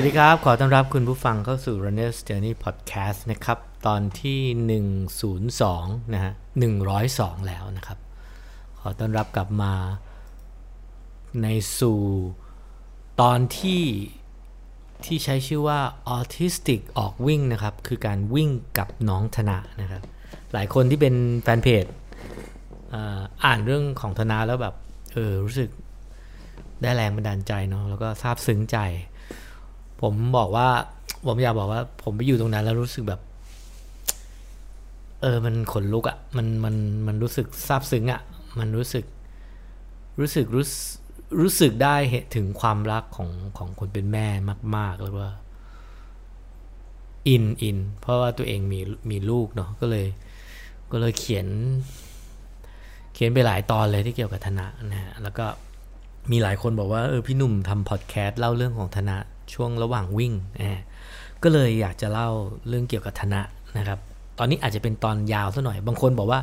[0.00, 4.82] วัสดีครับ ขอต้อนรับคุณผู้ฟังเข้าสู่ Runner's Journey Podcast นะครับ ตอนที่
[5.48, 6.32] 102 นะฮะ
[6.88, 7.98] 102 แล้วนะครับ
[8.80, 9.74] ขอต้อนรับกลับมา
[11.42, 11.46] ใน
[11.78, 12.00] สู่
[13.20, 13.84] ตอนที่
[15.04, 15.80] ที่ใช้ชื่อว่า
[16.16, 20.02] Autistic ออกวิ่งนะครับ คือการวิ่งกับน้องธนานะครับ
[20.52, 21.84] หลายคนที่เป็นแฟนเพจ
[22.94, 24.74] อ่าอ่านเรื่องของธนาแล้วแบบ
[25.12, 25.70] เออ รู้สึก
[26.82, 28.78] ได้แรงบันดาลใจเนาะ แล้วก็ซาบซึ้งใจ
[30.00, 30.68] ผมบอกว่า
[31.26, 33.20] ผมอยากบอกว่า ผมไปอยู่ตรงนั้นแล้วรู้สึกแบบ
[35.22, 36.74] เออ มันขนลุกอะ่ะ มันมัน
[37.06, 38.20] มันรู้สึกซาบซึ้งอะ่ะ
[38.58, 39.04] มันรู้สึก
[40.20, 40.98] รู้สึกรู้สึก
[41.40, 44.26] รู้สึกได้เหตุถึงความรักของของคนเป็นแม่
[44.76, 45.32] มาก ๆ แล้วว่า
[47.28, 50.06] อินอินเพราะว่าตัวเองมีมีลูกเนาะก็เลย
[50.92, 51.46] ก็เลยเขียน
[53.14, 55.46] เขียนไปหลายตอนเลยที่เกี่ยวกับธนะนะฮะแล้วก็
[56.30, 59.16] มีหลายคนบอกว่าเออพี่หนุ่มทำพอดแคสต์เล่าเรื่องของธนะ
[59.54, 60.82] ช่วงระหว่างวิ่งนะ
[61.42, 62.30] ก็เลยอยากจะเล่า
[62.68, 63.40] เรื่องเกี่ยวกับธนะ
[63.78, 63.98] นะครับ
[64.38, 66.40] ตอนนี้อาจจะเป็นตอนยาวซะหน่อย บางคนบอกว่า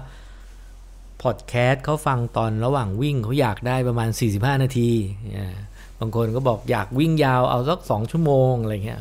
[1.22, 4.90] พอดแคสต์เขาฟังตอนระหว่างวิ่งเขาอยากได้ประมาณ 45 นาที
[5.38, 5.56] อ่า
[6.00, 9.00] บางคนก็บอกอยากวิ่งยาวเอาสักสองชั่วโมงอะไรเงี้ย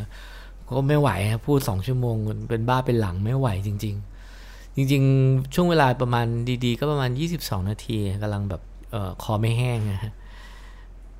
[0.76, 2.16] ก็ไม่ไหวครับพูดสองชั่วโมง
[2.50, 3.94] เป็นบ้าเป็นหลังไม่ไหวจริง
[4.36, 6.26] ๆจริงๆ ช่วงเวลาประมาณ
[6.64, 7.10] ดีๆ ก็ประมาณ
[7.40, 8.62] 22 นาทีกำลังแบบ
[8.94, 10.12] ออคอไม่แห้งนะฮะ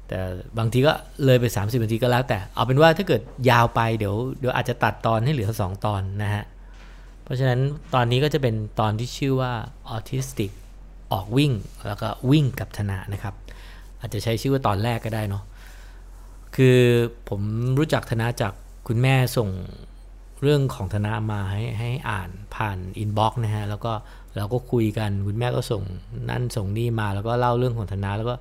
[0.09, 0.19] แต่
[0.59, 0.93] บางทีก็
[1.25, 6.45] เลยไป 30นาทีก็แล้วแต่ เอาเป็นว่าถ้าเกิดยาวไปเดี๋ยวเดี๋ยวอาจจะตัดตอนให้เหลือ 2 ตอนนะฮะ
[7.23, 7.61] เพราะฉะนั้น
[7.95, 9.53] ตอนนี้ก็จะเป็นตอนที่ชื่อว่า
[9.95, 10.51] autistic
[11.13, 11.53] ออกวิ่ง
[11.87, 13.35] แล้วก็วิ่งกับธนานะครับ
[14.01, 15.45] อาจจะใช้ชื่อว่าตอนแรกก็ได้เนาะ
[16.57, 16.79] คือ
[17.29, 17.41] ผม
[17.79, 18.53] รู้จักธนาจาก
[18.89, 19.49] คุณแม่ส่ง
[20.43, 23.93] เรื่องของธนามาให้ให้อ่านผ่าน inbox นะฮะแล้วก็
[24.37, 25.83] เราก็คุยกันคุณแม่ก็ส่ง
[26.31, 28.35] นั่นส่งนี่มาแล้วก็เล่าเรื่องของธนาแล้วก็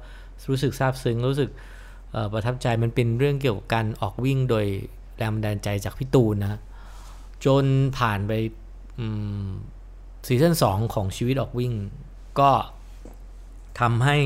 [0.50, 1.50] รู้สึกซาบซึ้งรู้สึก
[2.34, 4.66] ประทับใจมันเป็นเรื่องเกี่ยวกับการออกวิ่งโดย
[5.18, 6.60] แรงบันดาลใจจากพี่ตูนนะ
[7.46, 7.66] จน
[7.98, 8.32] ผ่านไป
[10.28, 11.74] season 2ของชีวิตออกวิ่ง
[12.40, 12.52] ก็
[13.80, 14.18] ทำให้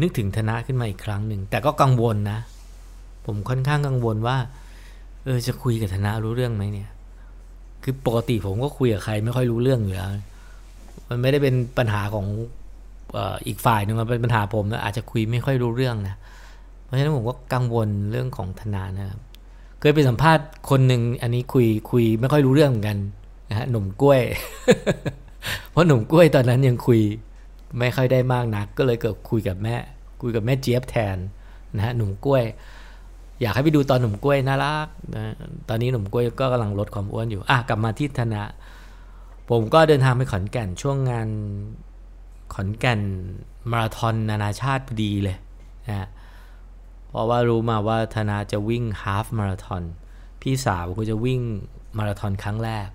[0.00, 2.38] นึกถึงธนะขึ้นมาอีกครั้งหนึ่ง แต่ก็กังวลนะ
[3.26, 4.36] ผมค่อนข้างกังวลว่า
[5.24, 6.90] เออจะคุยกับธนะรู้เรื่องไหมเนี่ย
[7.82, 10.10] คือปกติผมก็คุยกับใครไม่ค่อยรู้เรื่องอยู่แล้ว
[11.08, 12.26] มันไม่ได้เป็นปัญหาของ
[13.46, 16.14] อีกฝ่ายหนึ่งมันเป็นปัญหาผมนะอาจจะคุยไม่ค่อยรู้เรื่องนะ
[16.84, 19.20] เพราะฉะนั้นผมก็กังวลเรื่องของธนานะครับ
[19.80, 22.98] เคยไปสัมภาษณ์คนหนึ่งอันนี้คุยคุยไม่ค่อยรู้เรื่องเหมือนกัน
[23.50, 24.22] นะฮะหนุ่มกล้วย
[25.70, 27.00] เพราะหนุ่มกล้วยตอนนั้นยังคุย
[27.78, 29.76] ไม่ค่อยได้มากนัก ก็เลยเกิดคุยกับแม่
[30.22, 31.16] คุยกับแม่เจี๊ยบแทน
[31.76, 32.44] นะฮะหนุ่มกล้วย
[33.40, 35.22] อยากให้ไปดูตอนหนุ่มกล้วยน่ารักนะ
[35.68, 38.42] ตอนนี้หนุ่มกล้วยก็กำลังลดความอ้วนอยู่อะกลับมาที่ธนะ
[39.50, 41.28] ผมก็เดินทางไปขอนแก่นช่วงงาน
[42.54, 43.00] ขอนแก่น
[43.70, 45.36] มาราธอนนานาชาติพอดีเลย
[45.88, 46.08] นะ
[47.08, 49.82] เพราะว่ารู้มาว่าธนาจะวิ่งฮาฟมาราธอน
[50.40, 51.40] พี่สาวก็จะวิ่ง
[51.98, 52.88] มาราธอนครั้งแรก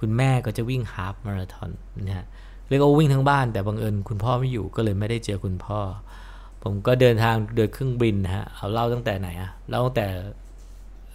[0.00, 1.70] คุณแม่ก็จะวิ่งฮาฟมาราธอน
[2.06, 2.26] นะฮะ
[2.68, 5.80] เรียกว่าวิ่งทั้งบ้านแต่บังเอิญคุณพ่อไม่อยู่ก็เลยไม่ได้เจอคุณพ่อ
[6.62, 10.06] ผมก็เดินทางโดยเครื่องบินนะฮะเอาเล่าตั้งแต่ไหนอะเล่าตั้งแต่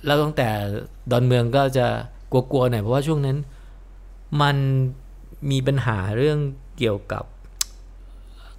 [0.06, 0.50] เล่าตั้งแต่
[1.12, 1.88] ดอนเมืองก็จะ
[2.32, 3.38] กลัวๆหน่อยเพราะว่าช่วงนั้น
[4.42, 4.58] มัน
[5.52, 6.40] มีปัญหาเรื่อง
[6.78, 7.24] เกี่ยวกับ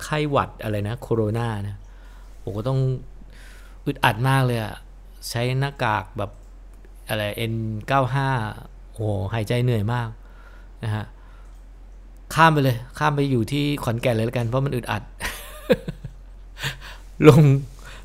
[0.02, 1.76] ไข้หวัดอะไรนะโคโรนานะ
[2.42, 2.80] ผมก็ต้อง
[3.86, 4.74] อึดอัดมากเลยอะ
[5.28, 6.30] ใช้หน้ากากแบบ
[7.08, 7.22] อะไร
[7.52, 8.16] N95
[8.94, 10.08] โอ้หายใจเหนื่อยมาก
[10.84, 11.04] นะฮะ
[12.34, 15.02] ข้ามไปเลย ข้ามไปอยู่ที่ขอนแก่นเลยแล้วกัน เพราะมันอึดอัด
[17.28, 17.42] ลง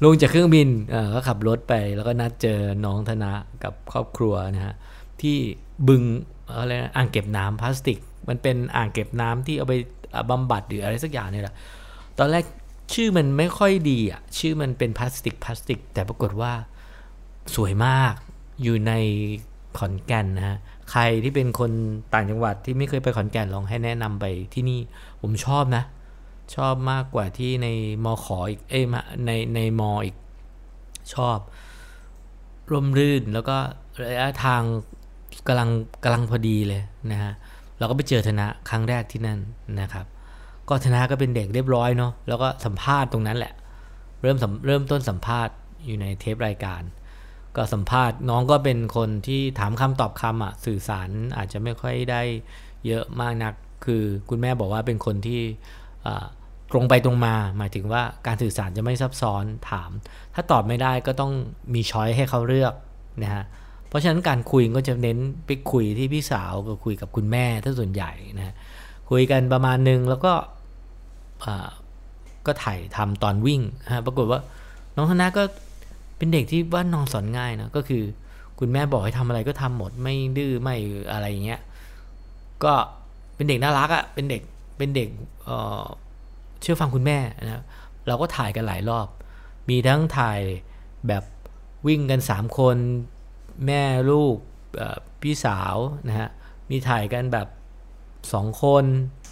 [0.03, 0.67] ลงจากเครื่องบิน
[1.13, 3.31] ก็ขับรถไป แล้วก็นัดเจอน้องธนา
[3.63, 4.75] กับครอบครัวนะฮะ
[5.21, 5.37] ที่
[5.87, 6.03] บึง
[6.59, 7.97] อะไรอ่างเก็บน้ำพลาสติก
[8.29, 9.73] มันเป็นอ่างเก็บน้ำที่เอาไป
[10.29, 11.55] บำบัดหรืออะไรสักอย่างเนี่ยแหละ
[12.18, 12.46] ตอนแรก
[12.94, 16.53] ชื่อมันไม่ค่อยดีอะ ชื่อมันเป็นพลาสติกพลาสติก แต่ปรากฏว่า
[17.56, 18.13] สวยมาก
[18.62, 18.94] อยู่ใน
[19.78, 20.57] ขอนแก่นนะฮะ
[20.91, 21.72] ใครที่เป็นคน
[22.13, 24.79] ต่างจังหวัดที่ไม่เคยไปขอนแก่นลองให้แนะนำไปที่นี่
[25.22, 25.84] ผมชอบนะ
[26.56, 27.68] ชอบมากกว่าที่ใน
[28.03, 28.84] มอขออีก เอ้ย
[29.26, 30.16] ในในมออีก
[31.14, 31.37] ชอบ
[32.72, 33.58] ร่มรื่นแล้วก็
[34.02, 34.61] ระยะทาง
[35.47, 35.70] กำลัง
[36.03, 37.34] กำลังพอดีเลยนะฮะ
[37.78, 39.40] เราก็ไปเจอธนะครั้งแรกที่นั่น
[39.82, 40.05] นะครับ
[40.69, 43.53] ก็ธนาก็เป็นเด็กเรียบร้อยเนาะแล้วก็สัมภาษณ์ตรงนั้นแหละ
[44.21, 45.53] เริ่มเริ่มต้นสัมภาษณ์
[45.85, 46.81] อยู่ในเทปรายการ
[47.55, 52.21] ก็สัมภาษณ์น้องก็เป็นคนที่ถามคำตอบคำอะสื่อสารอาจจะไม่ค่อยได้
[52.85, 53.53] เยอะมากนัก
[53.85, 55.41] คือคุณแม่บอกว่าเป็นคนที่
[56.71, 59.89] ตรงไปตรงมา หมายถึงว่าการสื่อสารจะไม่ซับซ้อนถาม
[60.33, 61.31] ถ้าตอบไม่ได้ก็ต้อง
[61.73, 62.73] มีช้อยให้เขาเลือก
[63.23, 63.43] นะฮะ
[63.87, 68.55] เพราะฉะนั้นการคุยก็จะเน้นไปคุยที่พี่สาวกับคุยกับคุณแม่ถ้าส่วนใหญ่นะ
[69.13, 70.33] คุยกันประมาณนึงแล้วก็
[72.45, 73.61] ก็ถ่ายทำตอนวิ่ง
[73.93, 74.39] ฮะปรากฏว่า
[74.95, 75.43] น้องธนาก็
[76.17, 78.03] เป็นเด็กที่ว่านอนสอนง่ายนะก็คือ
[78.59, 80.75] คุณแม่บอกให้ทำอะไรก็ทำหมดไม่ดื้อไม่
[81.11, 81.61] อะไรอย่างเงี้ย
[82.63, 82.73] ก็
[83.35, 84.41] เป็นเด็กน่ารักอะ่ะเป็นเด็ก
[84.77, 85.09] เป็นเด็ก
[85.43, 87.63] เเชื่อฟังคุณแม่นะ
[88.07, 89.07] เราก็ถ่ายกันหลายรอบ
[89.69, 90.39] มีทั้งถ่าย
[91.07, 91.23] แบบ
[91.87, 92.77] วิ่งกันสามคน
[93.65, 93.81] แม่
[94.11, 94.35] ลูก
[95.21, 95.75] พี่สาว
[96.07, 96.29] นะฮะ
[96.69, 97.47] มีถ่ายกันแบบ
[98.31, 98.85] สองคน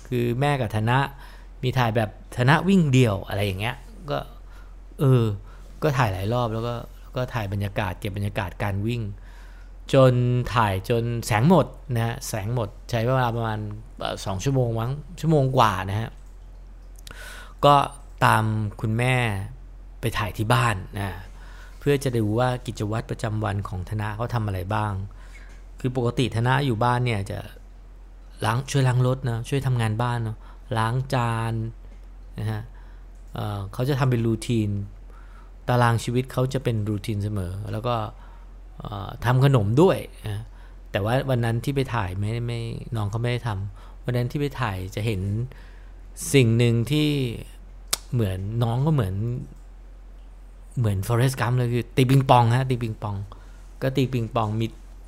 [0.08, 1.00] คือแม่กับธนะ
[1.64, 3.76] มีถ่ายแบบธนะวิ่งเดี่ยวอะไรอย่างเงี้ย
[4.12, 4.20] ก็
[5.00, 5.24] เออ
[5.84, 6.76] ก็ถ่ายหลายรอบแล้วก็
[7.16, 9.02] ก็ถ่ายบรรยากาศเก็บบรรยากาศการวิ่ง
[9.94, 10.14] จน
[10.54, 13.60] ถ่ายจนแสงหมดนะฮะแสงหมดใช้เวลาประมาณ
[14.26, 16.10] สองชั่วโมงมั้งชั่วโมงกว่านะฮะ
[17.66, 17.76] ก็
[18.26, 18.44] ตาม
[18.82, 19.16] คุณแม่
[20.02, 21.10] ไปถ่ายที่บ้านนะ
[21.80, 24.94] เพื่อจะดูว่ากิจวัตรประจำวันของธนาเขาทำอะไรบ้าง
[25.80, 27.40] คือปกติธนาอยู่บ้านเนี่ยจะ
[28.46, 30.38] ล้างช่วยล้างรถนะช่วยทำงานบ้านเนาะ
[30.78, 31.54] ล้างจาน
[32.40, 32.62] นะฮะ
[33.34, 34.70] เเขาจะทำเป็นรูทีน
[35.68, 37.96] ตารางชีวิตเขาจะเป็นรูทีนเสมอ แล้วก็
[39.26, 39.98] ทำขนมด้วย
[40.28, 40.44] นะ
[40.92, 42.62] แต่ว่าวันนั้นที่ไปถ่ายไม่ไม่
[42.96, 45.22] น้องเขาไม่ได้ทำวันนั้นที่ไปถ่ายจะเห็น
[46.34, 47.10] สิ่งหนึ่งที่
[48.14, 49.16] เหมือนน้องก็เหมือน
[50.80, 53.16] เหมือนฟอเรสต์กัมเลยคือตีปิงปองฮะตีปิงปอง
[53.82, 54.66] ก็ตีปิงปองมี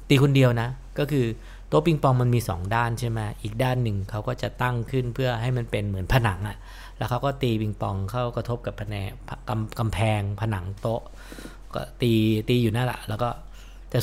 [0.09, 0.69] ตีคนเดียวนะ
[0.99, 1.25] ก็คือ
[1.73, 6.57] ต๊ะปิงปองมันมี 2 ด้านใช่ไหมอีกด้านหนึ่งเขาก็จะตั้งขึ้นเพื่อให้มันเป็นเหมือนผนังอะ่ะ
[6.97, 9.05] แล้วเขาก็ตีปิงปองเข้ากระทบกับผนัง
[9.49, 11.01] กำกำแพงผนังโต๊ะ
[11.73, 12.13] ก็ตี
[12.49, 13.29] ตีอยู่นั่นแหละแล้วก็
[13.89, 13.99] แต่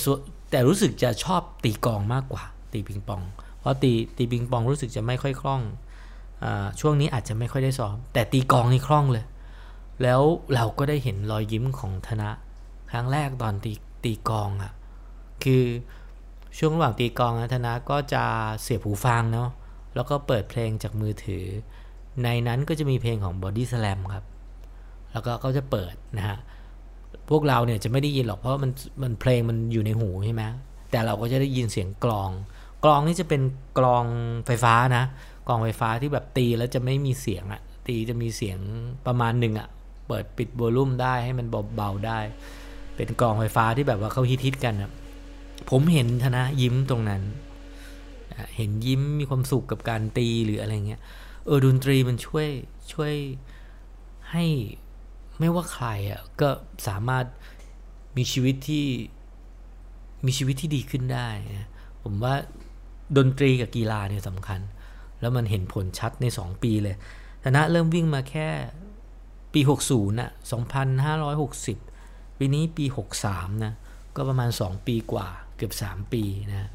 [0.50, 3.22] แต่รู้สึกจะชอบตีกองมากกว่า ตีปิงปอง
[3.60, 5.62] เพราะตีตีปิงปองรู้สึกจะไม่ค่อยคล่อง
[6.42, 6.44] อ
[6.80, 9.24] ช่วงนี้อาจจะไม่ค่อยได้ซ้อม แต่ตีกองนี่คล่องเลย
[10.02, 10.20] แล้ว
[10.54, 12.30] เราก็ได้เห็นรอยยิ้มของธนะ
[12.90, 13.72] ครั้งแรกตอนตี
[14.04, 14.72] ตีกองอะ่ะ
[15.44, 15.64] คือ
[16.58, 18.22] ช่วงระหว่างตีกองนะธนะก็จะ
[18.62, 19.50] เสียบหูฟังเนาะ
[19.94, 21.44] แล้วก็เปิดเพลงจากมือถือ
[22.22, 24.24] ในนั้นก็จะมีเพลงของ Body Slam ครับ
[25.12, 26.38] แล้วก็เขาจะเปิดนะฮะ
[27.30, 28.70] พวกเราเนี่ยจะไม่ได้ยินหรอกเพราะมัน
[29.02, 30.42] มันเพลงมันอยู่ในหูใช่ไหม
[30.90, 32.30] แต่เราก็จะได้ยินเสียงกลอง
[32.84, 33.42] กลองนี่จะเป็น
[33.78, 34.04] กลอง
[34.46, 35.04] ไฟฟ้านะ
[35.48, 38.58] กลองไฟฟ้าที่แบบตีแล้วจะไม่มีเสียงอะตีจะมีเสียง
[39.06, 39.68] ประมาณหนึ่งอะ
[40.08, 41.46] เปิดปิดโวลูมได้ให้มัน
[41.76, 42.18] เบาๆได้
[42.96, 44.90] เป็นกลองไฟฟ้าที่แบบว่าเขาฮิตๆกันนะ
[45.68, 47.22] ผมเห็นธนะยิ้มตรงนั้น
[48.56, 51.00] เห็นยิ้มมีความสุขกับการตีหรืออะไรเงี้ย
[51.46, 52.48] เออดนตรีมันช่วย
[52.92, 53.14] ช่วย
[54.30, 54.44] ให้
[55.38, 56.48] ไม่ว่าใครอะก็
[56.88, 57.24] สามารถ
[58.16, 58.86] มีชีวิตที่
[60.26, 61.28] มีชีวิตที่ดีขึ้นได้
[61.58, 61.68] นะ
[62.02, 62.34] ผมว่า
[63.16, 64.60] ดนตรีกับกีฬาเนี่ยสำคัญ
[65.20, 66.96] แล้วมันเห็นผลชัดใน 2 ปีเลย
[67.44, 68.48] ธนะเริ่มวิ่งมาแค่
[69.52, 70.30] ปี 60นะ
[71.54, 72.84] 2560 ปีนี้ปี
[73.24, 73.74] 63 นะ
[74.16, 76.68] ก็ประมาณ 2 ปีกว่าเกือบ 3 ปีนะ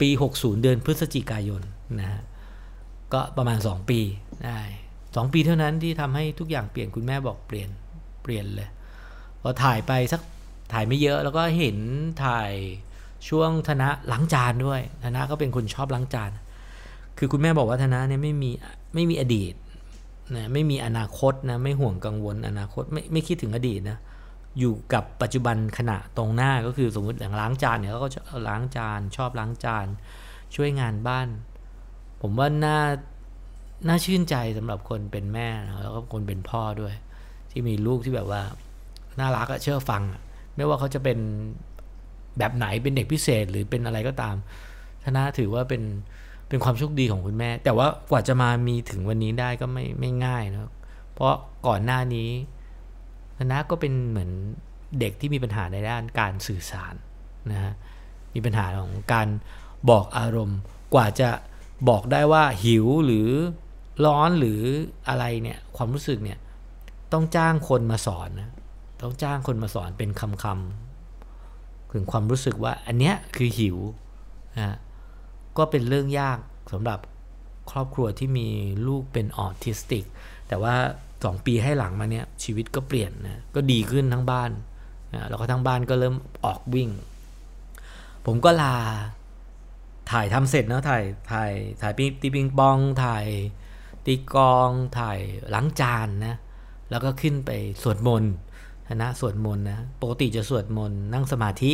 [0.00, 1.62] ปี 60 เดือนพฤศจิกายน
[2.00, 2.20] นะ
[3.12, 4.00] ก็ประมาณ 2 ปี
[4.46, 4.60] ได้
[4.96, 7.68] 2ปีเท่านั้นที่ทำให้ทุกอย่างเปลี่ยนคุณแม่บอกเปลี่ยน
[8.22, 8.68] เปลี่ยนเลย
[9.40, 10.20] พอถ่ายไปสัก
[10.72, 11.76] ถ่ายไม่เยอะแล้วก็เห็น
[12.24, 12.52] ถ่าย
[13.28, 16.30] ช่วงธนะล้างจานด้วยธนะก็เป็นคนชอบล้างจาน
[17.18, 18.50] คือคุณแม่บอกว่าธนะเนี่ยไม่มี
[18.94, 19.54] ไม่มีอดีต
[20.36, 23.98] นะไม่มีอนาคตนะไม่ห่วงกังวลอนาคตไม่ไม่คิดถึงอดีตนะ
[24.58, 28.10] อยู่กับปัจจุบันขณะตรงหน้าก็คือสมมติอย่างล้างจานเนี่ยเขาก็
[28.48, 29.86] ล้างจานชอบล้างจาน
[30.54, 31.28] ช่วยงานบ้าน
[32.20, 32.78] ผมว่าน่า
[33.86, 36.94] น่าชื่นใจสำหรับคนเป็นแม่นะแล้วก็คนเป็นพ่อด้วย
[37.50, 38.42] ที่มีลูกที่แบบว่า
[39.20, 40.02] น่ารักอะเชื่อฟัง
[40.56, 41.18] ไม่ว่าเขาจะเป็น
[42.38, 44.36] แบบไหนเป็นเด็กพิเศษหรือเป็นอะไรก็ตาม
[45.02, 45.82] ทนาถือว่าเป็น
[46.48, 50.60] เป็นความโชคดีของคุณแม่ แต่ว่ากว่าจะมามีถึงวันนี้ได้ก็ไม่ไม่ง่ายนะ
[51.14, 51.34] เพราะ
[51.66, 52.28] ก่อนหน้านี้
[53.44, 54.30] นะก็เป็นเหมือน
[55.00, 56.94] เด็กที่มีปัญหาในด้านการสื่อสาร
[57.50, 57.72] นะฮะ
[58.34, 59.28] มีปัญหาของการ
[59.90, 60.58] บอกอารมณ์
[60.94, 61.30] กว่าจะ
[61.88, 63.28] บอกได้ว่าหิวหรือ
[64.06, 64.60] ร้อนหรือ
[65.08, 66.38] อะไรเนี่ยความรู้สึกเนี่ย
[67.12, 68.50] ต้องจ้างคนมาสอนนะ
[69.02, 73.76] ต้องจ้างคนมาสอนเป็นคำคำถึงความรู้สึกว่าอันเนี้ยคือหิว
[74.56, 74.76] นะ
[75.58, 76.38] ก็เป็นเรื่องยาก
[76.72, 76.98] สำหรับ
[77.70, 78.48] ครอบครัวที่มี
[78.86, 80.04] ลูกเป็นออทิสติก
[80.48, 80.74] แต่ว่า
[81.24, 84.50] สองปีให้หลังมาเนี่ยชีวิตก็เปลี่ยนนะก็ดีขึ้นทั้งบ้าน
[85.14, 86.90] นะแล้วก็ทั้งบ้านก็เริ่มออกวิ่ง
[88.26, 88.76] ผมก็ลา
[90.10, 93.26] ถ่ายทำเสร็จนะถ่ายถ่ายถ่ายตีปิงปองถ่าย
[94.06, 95.18] ตีกองถ่าย
[95.54, 96.36] ล้างจานนะ
[96.90, 97.50] แล้วก็ขึ้นไป
[97.82, 98.32] สวดมนต์
[98.94, 101.72] นะสวดมนต์นะปกติจะสวดมนต์นั่งสมาธิ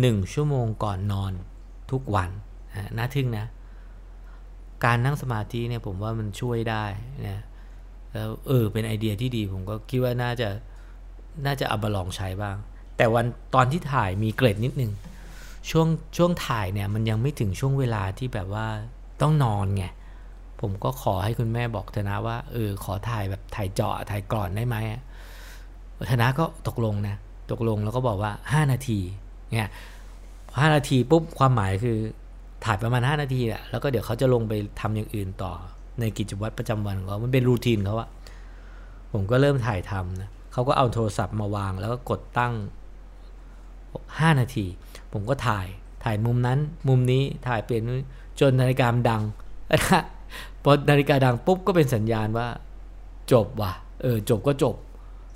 [0.00, 1.32] หนึ่งชั่วโมงก่อนนอน
[1.90, 2.30] ทุกวัน
[2.96, 3.46] น่าทึ่งนะ
[4.84, 6.84] การนั่งสมาธิเนี่ยผมว่ามันช่วยได้
[7.26, 7.42] นะ
[8.12, 10.48] แล้วเออเป็นไอเดียที่ดีผมก็คิดว่าน่าจะ
[11.46, 12.56] น่าจะเอามาลองใช้บ้าง
[12.96, 14.92] แต่วันตอนที่ถ่ายมีเกรดนิดนึง
[15.70, 15.86] ช่วง
[16.16, 18.66] ช่วงถ่ายเนี่ยมันยังไม่ถึงช่วงเวลาที่แบบว่า
[19.22, 19.84] ต้องนอนไง
[20.60, 24.76] ผมก็ขอให้คุณแม่บอกธนะว่าเออขอถ่ายแบบถ่ายเจาะถ่ายก่อนได้ไหม
[26.10, 27.16] ธนะก็ตกลงนะ
[27.52, 28.98] ตกลงแล้วก็บอกว่า 5 นาที
[29.52, 29.70] เนี่ย
[30.60, 31.98] ห้านาทีปุ๊บความหมายคือ
[32.64, 35.52] ถ่ายประมาณ 5 นาทีแหละแล้วก็เดี๋ยวเขาจะลงไปทำอย่างอื่นต่อ
[36.00, 38.08] ในกิจวัตรประจำวันของเขา มันเป็นรูทีนเขาอะ
[39.12, 42.52] ผมก็เริ่มถ่ายทำนะเขาก็เอาโทรศัพท์มาวางแล้วก็กดตั้ง
[43.28, 44.66] 5 นาที
[45.12, 45.66] ผมก็ถ่าย
[46.04, 47.82] ถ่ายมุมนั้นมุมนี้ถ่ายเปลี่ยน
[48.40, 49.22] จนนาฬิกามดัง
[49.72, 49.80] นะ
[50.62, 52.46] พอนาฬิกาดังปุ๊บก็เป็นสัญญาณว่า
[53.32, 54.74] จบว่ะเออจบก็จบ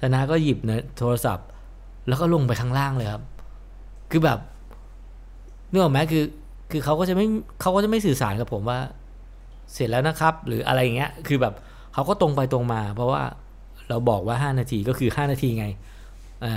[0.00, 1.46] ธนาก็หยิบนะโทรศัพท์
[2.08, 3.22] แล้วก็ลงไปข้างล่างเลยครับ
[4.10, 4.38] คือแบบ
[5.70, 6.24] นึกออกไหมคือ
[6.70, 7.26] คือเขาก็จะไม่
[7.60, 8.78] เขาก็จะไม่สื่อสารกับผมว่า
[9.74, 11.54] เสร็จแล้วนะครับ หรืออะไรอย่างเงี้ยคือแบบ
[11.92, 13.22] เขาก็ตรงไปตรงมา เพราะว่า
[13.88, 15.66] เราบอกว่าห้านาทีก็คือห้านาทีไง
[16.44, 16.54] อ่า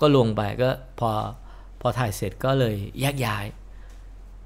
[0.00, 1.10] ก็ลงไปก็พอ
[1.80, 3.44] พอถ่ายเสร็จก็เลยแยกย้าย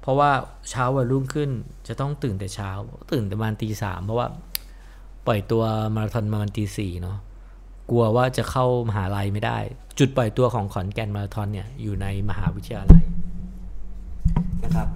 [0.01, 0.31] เพราะว่า
[0.69, 1.49] เช้าวันรุ่งขึ้น
[1.87, 2.69] จะต้องตื่นแต่เช้า
[3.11, 4.27] ตื่นประมาณตีสามเพราะว่า
[5.27, 5.63] ปล่อยตัว
[5.95, 7.17] มาราธอนประมาณตีสี่เนาะ
[7.89, 9.57] กลัวว่าจะเข้ามหาลัยไม่ได้
[9.99, 13.03] จุดปล่อยตัวของขอนแก่นมาราธอนเนี่ยอยู่ในมหาวิทยาลัย
[14.63, 14.87] นะครับ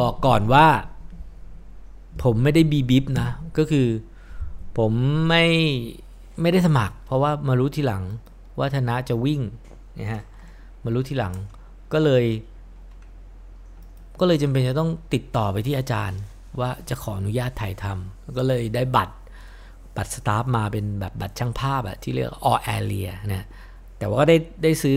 [0.00, 0.66] บอกก่อนว่า
[2.22, 3.28] ผมไม่ได้บีบิฟนะ
[3.58, 3.88] ก็คือ
[4.78, 4.92] ผม
[5.28, 5.44] ไม่
[6.40, 8.04] ไม่ได้สมัคร เพราะว่ามารู้ทีหลัง
[8.58, 9.40] ว่าธนะจะวิ่ง
[9.98, 10.22] นะฮะ
[10.84, 11.34] มารู้ทีหลัง
[11.92, 12.24] ก็เลย
[14.20, 16.20] ก็เลยจำเป็นจะต้องติดต่อไปที่อาจารย์
[16.60, 19.14] ว่าจะขออนุญาตถ่ายทำก็เลยได้บัตร
[19.96, 23.44] บัตรสตาฟมาเป็นแบบบัตรช่างภาพอะที่เรียกออแอเรียนะ
[23.98, 24.96] แต่ว่าก็ได้ได้ซื้อ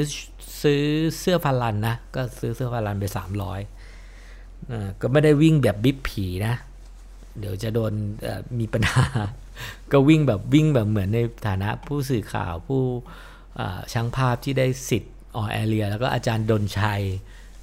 [0.62, 0.81] ซื้อ
[1.20, 3.60] เสื้อฟันลันนะ ก็ซื้อเสื้อฟันลันไปสามร้อย
[5.01, 6.56] ก็ไม่ได้วิ่งแบบบิ๊บผีนะ
[7.39, 7.94] เดี๋ยวจะโดน
[8.60, 9.06] มีปัญหา
[9.91, 12.82] ก็วิ่งแบบวิ่งแบบเหมือนในฐานะผู้สื่อข่าวผู้
[13.94, 17.01] ช่างภาพที่ได้สิทธิ์ all area แล้วก็อาจารย์ดนชัย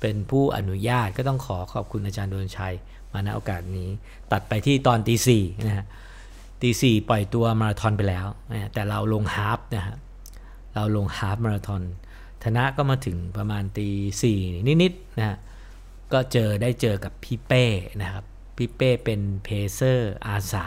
[0.01, 2.75] เป็นผู้อนุญาตก็ต้องขอขอบคุณอาจารย์ดนชัย
[3.13, 3.89] มาณโอกาสนี้
[4.33, 5.87] ตัดไปที่ตอนตีสี่นะฮะ
[6.63, 9.97] ตีสี่ปล่อยตัวมาราธอนไปแล้วนะแต่เราลง half นะฮะ
[10.75, 11.83] เราลง half มาราธอน
[12.45, 13.89] ธนะก็มาถึงประมาณตี
[14.23, 14.39] สี่
[14.83, 15.37] นิดๆนะฮะ
[16.13, 17.65] ก็เจอได้เจอกับพี่เป้
[18.03, 18.25] นะครับ
[18.57, 20.67] พี่เป้เป็น pacer อาสา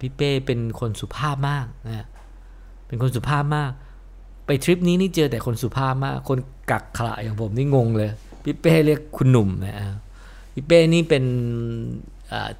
[0.00, 2.06] พี่เป้เป็นคนสุภาพมากนะ
[2.86, 3.72] เป็นคนสุภาพมาก
[4.46, 6.38] ไปทริปนี้นี่เจอแต่คนสุภาพมาก คน
[6.70, 8.10] กักขระอย่างผมนี่งงเลย
[8.44, 9.96] พี่เป้เรียกคุณหนุ่มนะ
[10.54, 11.24] พี่เป้นี่เป็น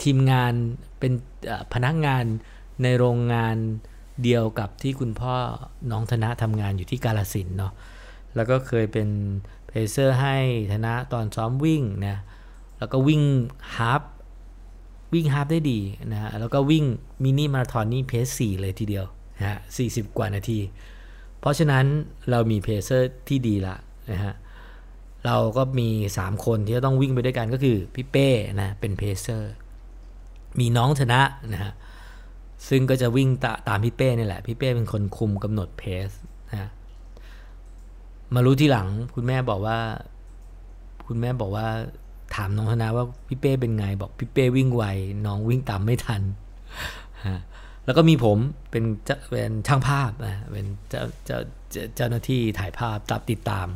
[0.03, 0.53] ทีมงาน
[0.99, 1.13] เป็น
[1.73, 2.25] พนักงาน
[2.83, 3.57] ในโรงงาน
[4.23, 5.35] เดียวกับที่คุณพ่อ
[5.91, 7.73] น้องธนะทำงานอยู่ที่กาลสินเนาะ
[8.37, 9.09] แล้วก็เคยเป็น
[9.71, 10.37] เพเซอร์ให้
[10.73, 12.17] ธนะตอนซ้อมวิ่งนะ
[12.79, 13.23] แล้วก็วิ่ง
[13.75, 14.03] ฮาฟ
[15.15, 15.81] วิ่งฮาฟได้ดี
[16.13, 16.85] นะฮะแล้วก็วิ่ง
[17.23, 19.05] มินิมาราธอนนี่ pace สี่เลยทีเดียว
[19.39, 20.59] นะฮะสี่สิบกว่านาที
[21.41, 21.85] เพราะฉะนั้น
[22.31, 23.77] เรามี pacer ที่ดีละ
[24.13, 24.35] นะฮะ
[25.27, 25.89] เราก็มี
[26.21, 28.29] 3 คนที่จะต้องวิ่งไปด้วยกันก็คือพี่เป้
[28.61, 29.53] นะเป็น pacer
[30.61, 31.21] มีน้องธนะ
[31.53, 31.73] นะฮะ
[32.69, 33.29] ซึ่งก็จะวิ่ง
[33.69, 36.09] ตามพี่เป้นี่แหละ พี่เป้เป็นคนคุมกำหนด pace
[38.35, 39.79] มารู้ทีหลัง คุณแม่บอกว่า
[41.07, 41.67] คุณแม่บอกว่า
[42.35, 44.85] ถามน้องธนาว่าพี่เป้เป็นไง บอกพี่เป้วิ่งไว
[45.27, 46.23] น้องวิ่งตามไม่ทัน
[47.85, 48.39] แล้วก็มีผม
[48.71, 48.85] เป็น
[49.31, 51.39] เป็นช่างภาพนะเป็นเจ้าเจ้า
[51.97, 53.69] เจ้าหน้าที่ถ่ายภาพจับติดตาม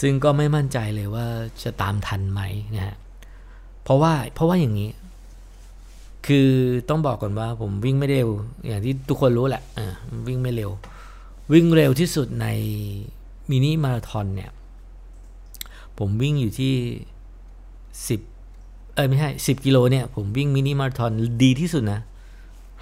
[0.00, 1.26] ซึ่งก็ไม่มั่นใจเลยว่า
[1.62, 2.40] จะตามทันไหม
[2.74, 2.96] นะฮะ
[3.84, 4.90] เพราะว่าเพราะว่าอย่างนี้
[6.26, 6.48] คือ
[6.88, 8.28] ต้องบอกก่อนว่าผมวิ่งไม่เร็ว
[8.66, 9.86] อย่างที่ทุกคนรู้แหละอ่า
[10.28, 10.70] วิ่งไม่เร็ว
[11.52, 12.46] วิ่งเร็วที่สุดใน
[13.50, 14.50] มินิมาราทอนเนี่ย
[15.98, 16.74] ผมวิ่งอยู่ที่
[18.08, 18.20] สิบ
[18.94, 22.00] เออไม่ใช่สิบกิโลเนี่ย ผมวิ่งมินิมาราทอนดีที่สุดนะ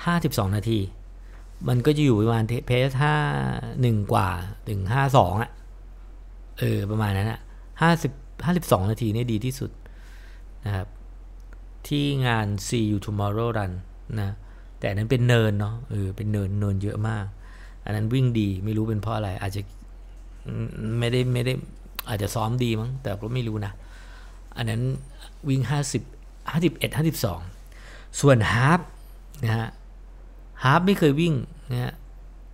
[0.04, 0.78] ห้าสิบสองนาที
[1.68, 3.14] มันก็จะอยู่ประมาณเพสห้า
[3.80, 4.28] หนึ่งกว่า
[4.68, 5.50] ถึงห้าสองอะ
[6.58, 7.40] เออ ประมาณนั้นอะ
[7.80, 8.12] ห้าสิบ
[8.44, 9.70] ห้าสิบสองนาทีนี่ดีที่สุด
[10.66, 10.86] นะครับ
[11.86, 13.72] ที่งาน See You Tomorrow Run
[14.20, 14.30] นะ
[14.78, 17.24] แต่นั้นเป็นเนินเนาะ เออ เป็นเนินเนินเยอะมาก
[17.84, 19.62] อันนั้นวิ่งดีไม่รู้เป็นเพราะอะไร อาจจะ
[20.98, 21.52] ไม่ได้ไม่ได้
[22.08, 23.72] อาจจะซ้อมดีมั้งแต่ก็ไม่รู้นะ
[24.56, 24.80] อันนั้น
[25.48, 26.02] วิ่งห้าสิบ
[26.50, 27.40] ห้าสิบเอ็ดห้าสิบสอง
[28.20, 28.80] ส่วน half
[29.44, 29.68] นะฮะ
[30.64, 31.34] half ไม่เคยวิ่ง
[31.72, 31.92] นะฮะ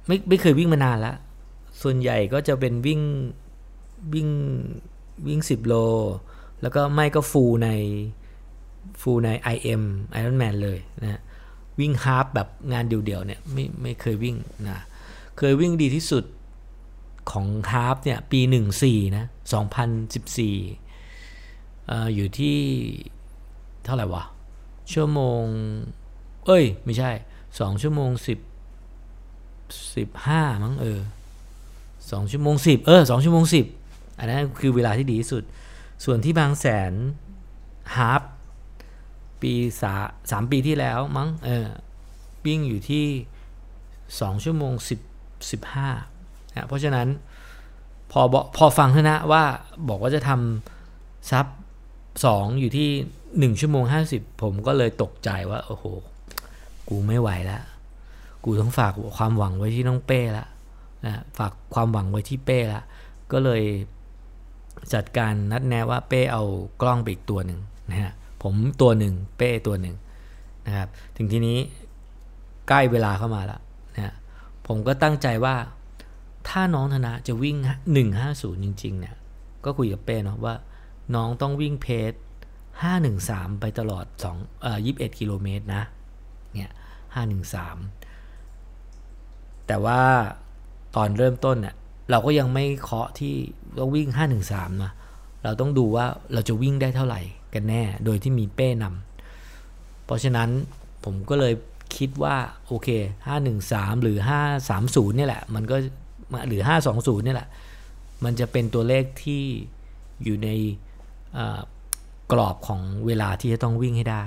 [0.06, 1.16] ไม่ไม่เคยวิ่งมานานแล้ว
[1.82, 3.00] ส่วนใหญ่ก็จะเป็นวิ่ง
[4.14, 4.28] วิ่ง
[5.26, 5.74] วิ่งสิบโล
[6.62, 7.68] แล้วก็ไม่ก็ full ใน
[9.00, 9.82] full ใน IM
[10.18, 11.20] Ironman เลยนะ
[11.80, 14.36] วิ่ง half แบบงานเดี่ยวๆเนี่ยไม่ไม่เคยวิ่ง
[14.68, 14.78] นะ
[15.38, 16.24] เคยวิ่งดีที่สุด
[17.30, 18.40] ของ half เนี่ยปี
[18.78, 19.38] 14 นะ 2014
[21.90, 22.58] ออยู่ที่
[23.84, 24.24] เท่าไหร่วะ
[24.92, 25.44] ชั่วโมง
[26.46, 27.10] เอ้ย ไม่ใช่
[27.46, 28.20] 2 ชั่วโมง 10
[29.74, 31.00] 15 มั้งเออ
[31.66, 33.44] 2ชั่วโมง 10 เออ2ชั่วโมง
[33.82, 35.42] 10 อันนั้นคือเวลาที่ดีที่สุด
[36.04, 36.92] ส่วนที่บางแสน
[37.96, 38.22] ฮาร์ป
[39.42, 39.52] ปี
[40.30, 41.66] สามปีที่แล้วมั้งเออ
[42.46, 43.06] วิ่งอยู่ที่
[43.76, 44.72] 2 ชั่วโมง
[45.50, 46.15] 10 15
[46.56, 47.08] นะเพราะฉะนั้น
[48.12, 48.20] พอ
[48.56, 49.42] พอฟังทนะว่า
[49.88, 51.46] บอกว่าจะทำซับ
[52.24, 52.88] สองอยู่ที่
[53.52, 55.84] 1 ชั่วโมง 50 ผมก็เลยตกใจว่า โอ้โห
[56.88, 57.62] กูไม่ไหวแล้ว
[58.44, 60.46] กูต้องฝากความหวังไว้ที่น้องเป้ละ
[61.04, 62.82] นะฝากความหวังไว้ที่เป้ละ
[63.32, 63.62] ก็เลย
[64.94, 66.44] จัดการนัดแนะว่าเป้เอา
[66.80, 67.60] กล้องไปอีกตัวหนึ่ง
[67.90, 69.96] นะฮะผมตัวหนึ่งเป้ตัวหนึ่ง
[70.66, 71.58] นะครับ ถึงทีนี้
[72.68, 73.60] ใกล้เวลาเข้ามาแล้ว
[73.96, 74.14] นะ
[74.66, 75.54] ผมก็ตั้งใจว่า
[76.48, 77.56] ถ้าน้องธนะจะวิ่ง
[78.10, 79.16] 150 จริง ๆ เนี่ย
[79.64, 80.54] ก็คุยกับเป้เนาะว่า
[81.14, 82.12] น้องต้องวิ่งเพจ
[82.86, 85.82] 513 ไปตลอด2เอ่อ21 กิโลเมตรนะ
[86.54, 86.72] เนี่ย
[88.38, 90.00] 513 แต่ว่า
[90.96, 91.74] ตอนเริ่มต้นเนี่ย
[92.10, 93.34] เราก็ยังไม่เคาะที่
[93.78, 94.08] ต้องวิ่ง
[94.46, 94.92] 513 นะ
[95.44, 97.20] เราต้องดูว่าเราจะวิ่งได้เท่าไหร่
[97.54, 100.48] กันแน่ โดยที่มีเป้นำ เพราะฉะนั้น
[101.04, 101.54] ผมก็เลย
[101.96, 102.36] คิดว่า
[102.66, 102.88] โอเค
[103.46, 104.18] 513 หรือ
[104.66, 105.76] 530 เนี่ยแหละ มันก็
[106.48, 107.48] หรือ 520เนี่ยแหละ
[108.24, 109.42] มันจะเป็นตัวเลขที่
[110.24, 110.48] อยู่ใน
[112.32, 114.22] กรอบของเวลาที่จะต้องวิ่งให้ได้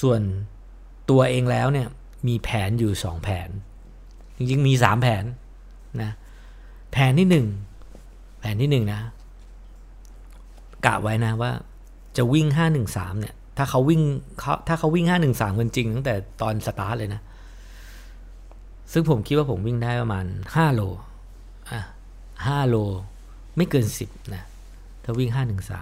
[0.00, 0.20] ส่วน
[1.10, 1.88] ตัวเองแล้วเนี่ย
[2.28, 3.48] มีแผนอยู่ 2 แผน
[4.36, 5.24] จริงๆมี 3 แผน
[6.02, 6.12] นะ
[6.92, 7.44] แผนที่
[7.90, 9.00] 1 แผนที่ 1 นะ
[10.86, 11.52] กะไว้นะว่า
[12.16, 12.46] จะวิ่ง
[12.84, 14.02] 513เนี่ยถ้าเขาวิ่ง
[14.40, 17.20] เขาถ้าเขาวิ่ง 513กันจริงตั้งแต่ตอนสตาร์ทเลยนะ
[18.92, 20.82] ซึ่งผมคิดว่าผมวิ่งได้ประมาณ 5 โล
[21.70, 21.80] อะ
[22.26, 22.76] 5โล
[23.56, 24.42] ไม่เกิน 10 นะ
[25.04, 25.30] ถ้าวิ่ง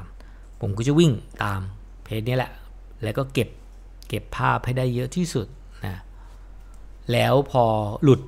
[0.04, 1.12] 513 ผมก็จะวิ่ง
[1.42, 1.60] ตาม
[2.04, 2.52] เพจนี้แหละ
[3.02, 3.48] แล้วก็เก็บ
[4.08, 5.46] เก็บภาพให้ได้เยอะที่สุด
[5.86, 5.96] นะ
[7.12, 7.64] แล้วพอ
[8.02, 8.20] หลุด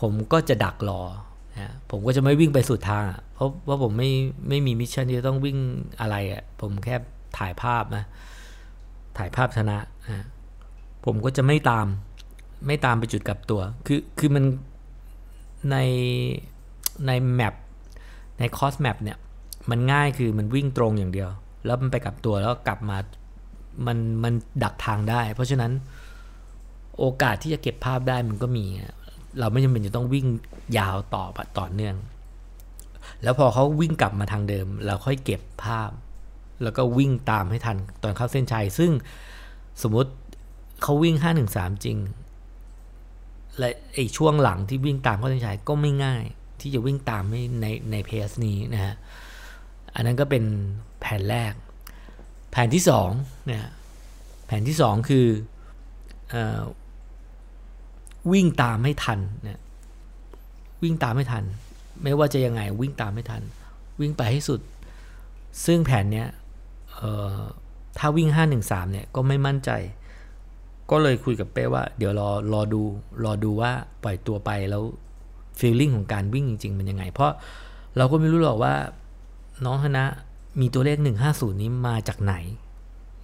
[0.00, 1.02] ผมก็จะดักรอ
[1.58, 4.10] นะผมก็จะไม่วิ่งไปสุดทางเพราะว่าผมไม่
[4.48, 5.58] ไม่มีมิชชั่นที่จะต้องวิ่ง
[6.00, 6.96] อะไรอะ่ะ ผมแค่
[7.38, 8.04] ถ่ายภาพนะ
[9.18, 9.78] ถ่ายภาพชนะ
[10.10, 10.24] นะ
[11.04, 11.86] ผมก็จะไม่ตาม
[12.66, 14.44] ไม่ตามไปจุดกลับตัว คือคือมัน
[15.70, 15.76] ใน
[17.06, 17.54] ใน map
[18.38, 19.18] ใน course map เนี่ย
[19.70, 21.30] มันง่ายคือมันวิ่งตรงอย่างเดียว
[21.66, 22.96] แล้วมันไปกลับตัวแล้วกลับมา
[23.86, 24.32] มันมัน
[24.64, 25.72] ดักทางได้ เพราะฉะนั้น
[26.98, 28.64] โอกาสที่จะเก็บภาพได้มันก็มี
[29.40, 30.26] เราไม่จำเป็นจะต้องวิ่ง
[30.78, 31.24] ยาวต่อ
[31.58, 31.96] ต่อเนื่อง
[33.22, 35.90] แล้วพอเขาวิ่งกลับมาทางเดิม เราค่อยเก็บภาพ
[36.62, 38.90] แล้วก็วิ่งตามให้ทันตอนเข้าเส้นชัย ซึ่ง
[39.82, 40.10] สมมติ
[40.82, 41.14] เขาวิ่ง
[41.50, 41.96] 513 จริง
[43.58, 46.22] และไอ้ช่วงหลังที่วิ่งตามข้าเส้นชัยก็ไม่ง่าย
[46.60, 47.22] ที่จะวิ่งตาม
[47.60, 48.94] ในในเพสนี้นะฮะ
[49.94, 50.44] อันนั้นก็เป็น
[51.00, 51.52] แผนแรก
[52.50, 53.10] แผนที่สอง
[53.46, 53.64] เนี่ย
[54.46, 55.26] แผนที่สองคือ
[56.34, 56.36] อ
[58.32, 59.58] วิ่งตามให้ทันเนี่ย
[60.82, 61.44] วิ่งตามไม่ทัน
[62.02, 63.42] ไม่ว่าจะยังไงวิ่งตามไม่ทัน
[64.00, 64.60] วิ่งไปให้สุด
[65.64, 66.28] ซึ่งแผนเนี้ย
[67.98, 68.28] ถ้าวิ่ง
[68.60, 69.70] 513เนี่ยก็ไม่มั่นใจ
[70.90, 72.82] ก็เลยคุยกับเป้ว่า เดี๋ยวรอรอดู
[73.24, 73.70] รอดูว่า
[74.02, 74.82] ปล่อยตัวไปแล้ว
[75.58, 77.32] ฟีลลิ่งของการวิ่งจริง ๆ มันยังไง เพราะ
[77.96, 78.74] เราก็ไม่รู้หรอกว่า
[79.64, 80.04] น้องคณะ
[80.60, 80.96] มีตัวเลข
[81.28, 82.34] 150 นี้มาจากไหน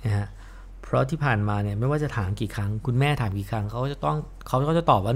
[0.04, 0.28] นะฮะ
[0.82, 4.16] เพราะที่ผ่านมาเนี่ยไม่ว่าจะถามกี่ครั้ง คุณแม่ถามกี่ครั้งเขาจะต้อง
[4.48, 5.14] เขาก็จะตอบว่า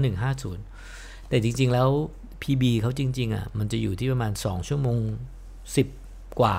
[0.63, 1.89] 150 แต่จริง ๆ แล้ว
[2.41, 4.99] PB เขาจริง ๆอะมันจะอยู่ที่ประมาณ 2 ชั่วโมง
[5.85, 6.57] 10 กว่า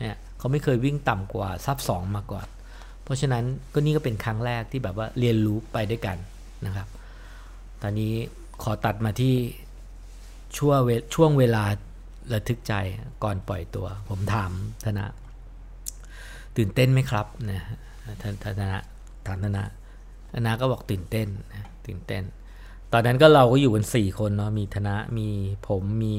[0.00, 2.46] เนี่ยเขาไม่เคยวิ่งต่ำกว่าซับ2มาก่อน
[3.08, 6.16] เพราะฉะนั้นก็นี่ก็เป็นครั้งแรกที่แบบว่าเรียนรู้ไปด้วยกัน
[6.66, 6.88] นะครับ
[7.82, 8.12] ตอนนี้
[8.62, 9.34] ขอตัดมาที่
[10.58, 11.64] ช่วงเวช่วงเวลา
[12.32, 12.72] ระทึกใจ
[13.24, 14.50] ก่อนปล่อยตัว ผมถาม
[14.84, 15.06] ธนะ
[16.56, 17.62] ตื่นเต้นไหมครับนะ
[18.22, 18.70] ธนะ
[19.26, 19.64] ถามธนะ
[20.32, 22.22] ธนะก็บอกตื่นเต้นนะตื่นเต้น
[22.92, 25.28] ตอนนั้นก็เราก็อยู่กันสี่คนเนาะมีธนะมี
[25.68, 26.16] ผมมี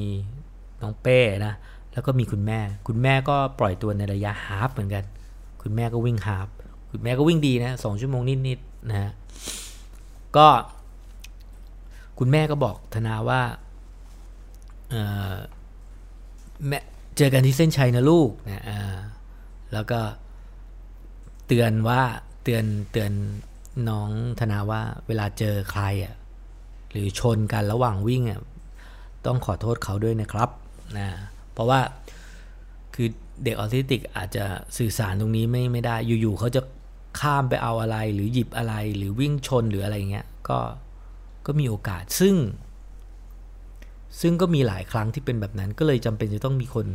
[0.82, 1.54] น้องเป้นะ
[1.92, 5.04] แล้วก็มีคุณแม่ คุณแม่ก็ปล่อยตัวในระยะฮาฟเหมือนกัน
[5.62, 6.48] คุณแม่ก็วิ่งฮาฟ
[7.04, 9.10] แม่ก็วิ่งดีนะสองชั่วโมงนิดๆนะฮะ
[10.36, 10.48] ก็
[12.18, 13.42] คุณแม่ก็บอกธนาว่า
[14.90, 16.78] เแม่
[17.16, 18.64] เจอกันที่เส้นชัยนะลูกนะ
[19.72, 20.00] แล้วก็
[21.46, 22.02] เตือนว่า
[22.42, 23.12] เตือนเตือน
[23.88, 26.14] น้องธนาว่าเวลาเจอใครอะ
[26.90, 28.40] หรือชนกันระหว่างวิ่งอะ
[29.26, 30.50] ต้องขอโทษเขาด้วยนะครับ
[30.98, 31.08] นะ
[31.52, 31.80] เพราะว่า
[32.94, 33.08] คือ
[33.44, 34.44] เด็กออทิสติกอาจจะ
[34.78, 36.60] สื่อสารตรงนี้ไม่ไม่ได้อยู่ๆเขาจะ
[37.18, 40.58] ข้ามไปเอาอะไรหรือหยิบอะไรหรือวิ่งชนหรืออะไรเงี้ยก็
[41.46, 42.36] ก็มีโอกาสซึ่ง
[44.20, 46.86] ซึ่งก็มีหลายครั้งที่เป็นแบบนั้นก็เลยจำเป็นจะต้องมีคน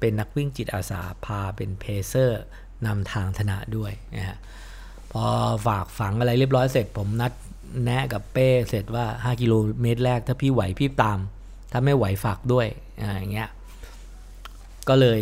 [0.00, 2.42] เป็นนักวิ่งจิตอาสาพาเป็นเพเซอร์
[2.86, 4.38] นำทางธนะด้วยนะฮะ
[5.12, 5.24] พอ
[5.66, 7.32] ฝากฝังอะไรเรียบร้อยเสร็จ ผมนัด
[7.84, 11.18] แนะกับเป้เสร็จว่า 5 กิโลเมตรแรกถ้าพี่ไหวพี่ตาม
[11.72, 13.50] ถ้าไม่ไหวฝากด้วยอย่างเงี้ย
[14.88, 15.20] ก็เลย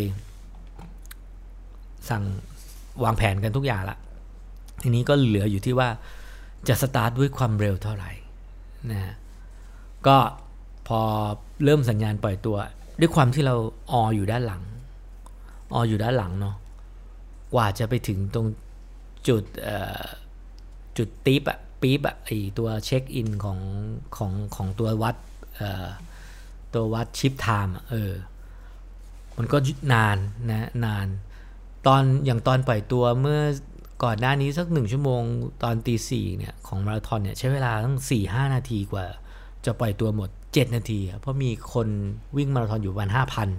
[2.09, 2.23] สั่ง
[3.03, 3.97] วางแผนกันทุกอย่างละ
[4.83, 5.89] ทีนี้ก็เหลืออยู่ที่ว่า
[6.67, 8.11] จะสตาร์ทด้วยความเร็วเท่าไหร่
[8.91, 9.13] นะ
[10.07, 10.17] ก็
[10.87, 11.01] พอ
[11.63, 12.57] เริ่มสัญญาณปล่อยตัว
[12.99, 13.55] ด้วยความที่เรา
[13.91, 14.63] อออยู่ด้านหลัง
[15.73, 16.55] อออยู่ด้านหลังเนาะ
[17.53, 18.47] กว่าจะไปถึงตรง
[19.27, 19.43] จุด
[20.97, 23.59] จุดตีปอะปี๊บอะไอตัวเช็คอินของ
[24.17, 25.15] ของของตัววัด
[26.73, 28.13] ตัววัดชิปไทม์เออ
[29.37, 29.57] มันก็
[29.93, 30.17] นาน
[30.49, 31.07] นะนาน
[31.85, 33.41] ตอนอย่างตอนปล่อยตัวเมื่อ
[34.03, 35.23] ก่อนหน้านี้สักหนึ่งชั่วโมง
[35.63, 39.05] ตอนตีสี่เนี่ยของมาราธอนเนี่ยใช้เวลาตั้งสี่ห้านาทีกว่า
[39.65, 41.87] จะปล่อยตัวหมดเจ็ดนาที เพราะมีคน
[42.37, 43.49] วิ่งมาราธอนอยู่ประมาณห้าพัน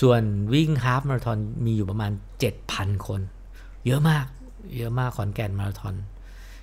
[0.00, 0.22] ส่วน
[0.54, 3.20] วิ่งฮาฟมาราธอนมีอยู่ประมาณเจ็ดพันคน
[3.86, 4.26] เยอะมาก
[4.76, 5.94] เยอะมากขอนแก่นมาราธอน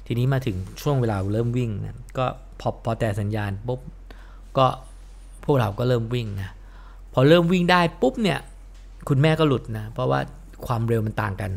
[0.06, 2.26] ทีนี้มาถึงช่วงเวลาเริ่มวิ่งนะก็
[2.60, 3.80] พอพอแต่สัญญาณปุ๊บ
[4.58, 4.68] ก็
[5.46, 6.50] พวกเราก็เริ่มวิ่งนะ
[7.14, 8.40] พอเริ่มวิ่งได้ปุ๊บเนี่ย
[9.10, 10.20] คุณแม่ก็หลุดนะเพราะว่า
[10.68, 11.52] ความเร็วมันต่างกัน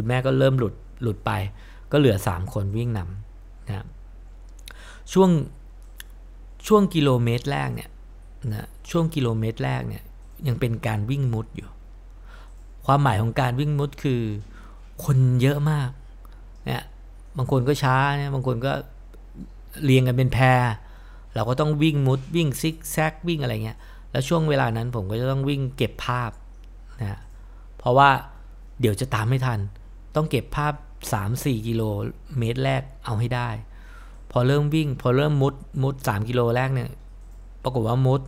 [0.00, 1.30] คุณแม่ก็เริ่มหลุดหลุดไป
[1.92, 3.86] ก็เหลือ 3 คนวิ่งนำนะ
[5.12, 5.30] ช่วง
[6.66, 7.90] ช่วงกิโลเมตรแรกเนี่ย
[8.52, 10.02] นะช่วงกิโลเมตรแรกเนี่ย
[10.46, 11.68] ยังเป็นการวิ่งมุดอยู่
[12.86, 14.20] ความหมายของการวิ่งมุดคือ
[15.04, 15.90] คนเยอะมาก
[16.66, 16.82] เนี่ย
[17.36, 18.72] บางคนก็ช้าเนี่ยบางคนก็
[19.84, 20.62] เรียงกันเป็นแพร
[21.34, 23.78] เราก็ต้องวิ่งมุดวิ่งซิกแซกวิ่งอะไรเงี้ย
[24.10, 26.30] แล้วช่วงเวลานั้นผมก็จะต้องวิ่งเก็บภาพ
[27.00, 27.18] นะ
[27.78, 28.10] เพราะว่า
[28.80, 29.60] เดี๋ยวจะตามไม่ทัน
[30.14, 30.74] ต้องเก็บภาพ
[31.20, 31.82] 3-4 กิโล
[32.38, 33.48] เมตรแรกเอาให้ได้
[34.30, 36.90] พอเริ่มวิ่ง พอเริ่มมุดมุด 3 กิโลแรกเนี่ย
[37.62, 38.20] ปรากฏว่ามุด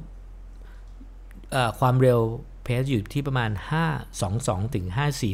[1.78, 2.20] ความเร็ว
[2.64, 3.50] เพสอยู่ที่ประมาณ
[4.12, 4.86] 522 ถึง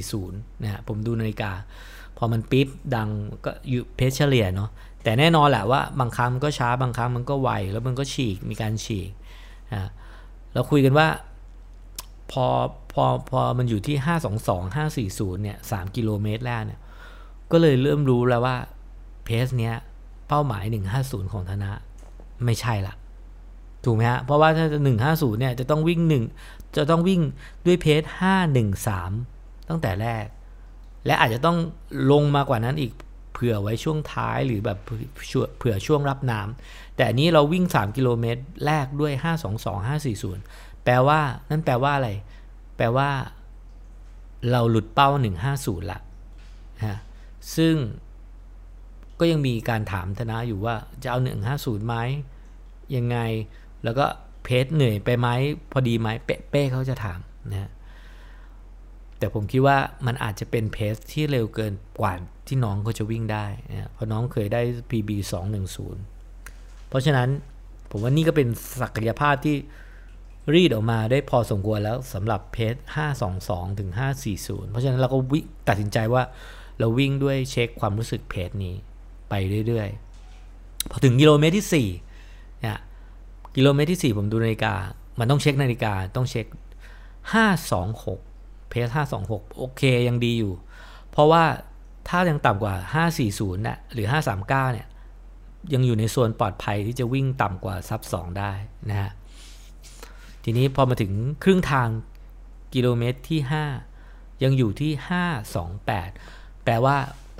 [0.06, 0.30] 540
[0.62, 1.52] นะฮะผมดูนาฬิกา
[2.16, 3.08] พอมันปิ๊บดัง
[3.44, 4.70] ก็อยู่เพชเฉลี่ยเนาะ
[5.02, 9.10] แต่แน่นอนแหละว่าบางครั้งมันก็ช้าบางครั้งมันก็ไว แล้วมันก็ฉีกมีการฉีก
[9.72, 9.90] นะ
[10.52, 11.08] เราคุยกันว่า
[12.32, 12.46] พอ
[13.02, 13.96] อพอมันอยู่ที่
[14.46, 16.80] 522 540เนี่ย3กิโลเมตรแรกเนี่ย
[17.52, 18.56] ก็เลยเริ่มรู้แล้วว่า
[19.24, 19.74] เพสเนี้ย
[20.28, 20.64] เป้าหมาย
[20.98, 21.70] 150 ของธนะ
[22.44, 22.94] ไม่ใช่ละ
[23.84, 24.78] ถูกไหมฮะ เพราะว่าถ้าจะ
[25.10, 26.00] 150เนี่ยจะต้องวิ่ง
[26.40, 27.20] 1 จะต้องวิ่ง
[27.66, 28.02] ด้วยเพส
[28.86, 30.24] 513 ตั้งแต่แรก
[31.06, 31.56] และอาจจะต้อง
[32.10, 32.92] ลงมากว่านั้นอีก
[33.32, 39.12] เผื่อไว้ช่วงท้ายหรือแบบเผื่อช่วงรับน้ำแต่อันนี้เราวิ่ง 3 กิโลเมตรแรกด้วย
[39.54, 39.88] 522
[40.38, 42.10] 540 แปลว่านั่นแปลว่าอะไร
[42.78, 43.10] แปลว่า
[44.50, 45.08] เราหลุดเป้า
[45.50, 46.00] 150 ละ
[46.84, 46.96] ฮะ
[47.56, 47.74] ซึ่ง
[49.18, 51.18] ก็ยังมีการถามธนาอยู่ว่าจะเอา
[51.52, 51.94] 150ไหม
[52.96, 53.18] ยังไง
[53.84, 54.04] แล้วก็
[54.44, 55.28] เพจเหนื่อยไปไหม
[55.72, 57.70] พอดีไหมเป๊ะเขาจะถามนะ
[59.18, 62.12] แต่ผมคิดว่ามันอาจจะเป็นเพสที่เร็วเกินกว่า
[62.46, 65.10] ที่น้องเขาจะวิ่งได้นะเพราะน้องเคยได้ PB
[65.98, 67.28] 210 เพราะฉะนั้น
[67.90, 68.48] ผมว่านี่ก็เป็น
[68.82, 69.56] ศักยภาพที่
[70.54, 72.74] รีดออกมาได้พอสมควรแล้วสำหรับเพส
[73.26, 73.90] 522ถึง
[74.30, 76.22] 540 เพราะฉะนั้นเราก็วิตัดสินใจว่า
[76.78, 78.74] เราวิ่งด้วยเช็คความรู้สึกเพสนี้
[79.28, 79.34] ไป
[79.66, 81.86] เรื่อยๆ พอถึงกิโลเมตรที่
[82.20, 82.78] 4เนี่ย
[83.56, 84.74] กิโลเมตรที่ 4 ผมดูนาฬิกา
[85.18, 86.46] มันต้องเช็คนาฬิกาต้องเช็ค
[87.78, 88.88] 526 เพส
[89.22, 90.52] 526 โอเคยังดีอยู่
[91.10, 91.44] เพราะว่า
[92.08, 92.74] ถ้ายังต่ำกว่า
[93.16, 94.86] 540นะ่ะหรือ 539เนี่ย
[95.72, 98.52] ยังอยู่ในโซนปลอดภัยที่จะวิ่งต่ำกว่าซับ2ได้
[98.90, 99.10] นะฮะ
[100.44, 101.12] ทีนี้พอมาถึง
[101.44, 101.88] ครึ่งทาง
[102.74, 103.40] กิโลเมตรที่
[103.92, 104.92] 5 ยังอยู่ที่
[105.78, 106.96] 528 แปลว่า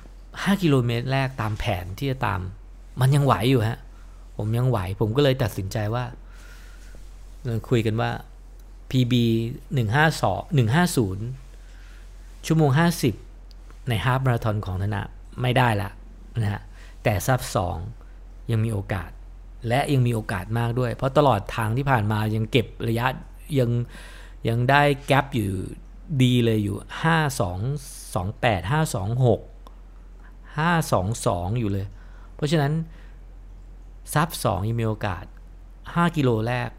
[0.09, 2.39] 5 กิโลเมตรแรกตามแผนที่จะตาม
[3.01, 3.79] มันยังไหวอยู่ฮะ
[4.37, 6.05] ผมยังไหว ผมก็เลยตัดสินใจว่า
[7.69, 8.11] คุยกันว่า
[8.91, 9.13] PB
[9.83, 10.69] 152
[11.25, 12.71] 150 ชั่วโมง
[13.29, 15.01] 50 ในฮาฟมาราธอนของธนะ
[15.41, 15.89] ไม่ได้ละ
[16.41, 16.61] นะฮะ
[17.03, 17.41] แต่ซับ
[17.95, 19.09] 2 ยังมีโอกาส
[19.67, 23.07] และยังมีโอกาสมากด้วย เพราะตลอดทางที่ผ่านมายังเก็บระยะ
[23.59, 23.69] ยัง
[24.47, 25.49] ยังได้แกลบอยู่
[26.23, 26.77] ดีเลยอยู่
[27.77, 29.39] 5228 526
[30.57, 31.87] 522 อยู่เลย
[32.35, 32.73] เพราะฉะนั้น
[34.13, 35.23] ซับ2ยังมีโอกาส
[35.69, 36.69] 5 กิโลแรก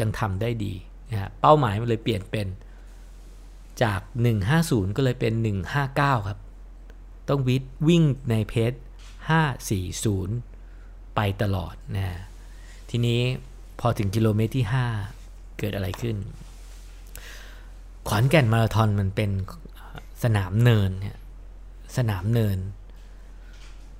[0.00, 0.72] ยังทำได้ดี
[1.10, 2.46] นะเป้าหมายมันเลยเปลี่ยนเป็น
[3.82, 4.00] จาก
[4.48, 5.32] 150 ก็เลยเป็น
[5.80, 6.38] 159 ครับ
[7.28, 8.72] ต้องวิทวิ่งในเพจ
[9.58, 10.47] 540
[11.18, 12.06] ไปตลอดนะ
[12.90, 13.20] ทีนี้
[13.80, 14.66] พอถึงกิโลเมตรที่
[15.12, 16.16] 5 เกิดอะไรขึ้น
[18.08, 19.30] ขอนแก่นมาราธอนมันเป็น
[20.24, 21.16] สนามเนินเนี่ย
[21.96, 22.58] สนามเนิน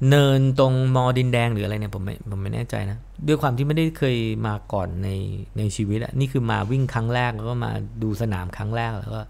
[0.09, 5.09] เนินตรงมอดินแดงหรืออะไรเนี่ยผมไม่ผมไม่แน่ใจนะ ด้วยความที่ไม่ได้เคยมาก่อนใน
[5.59, 7.71] ในชีวิตอะนี่คือมาวิ่งครั้งแรกแล้วก็มา
[8.03, 9.23] ดูสนามครั้งแรกแล้วก็